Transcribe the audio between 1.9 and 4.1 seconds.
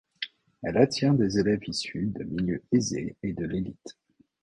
de milieu aisés et de l'élite.